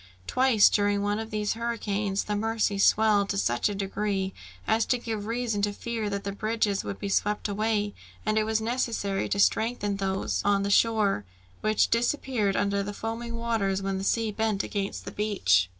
[0.25, 4.33] Twice, during one of these hurricanes, the Mercy swelled to such a degree
[4.65, 7.93] as to give reason to fear that the bridges would be swept away,
[8.25, 11.23] and it was necessary to strengthen those on the shore,
[11.59, 15.69] which disappeared under the foaming waters, when the sea beat against the beach.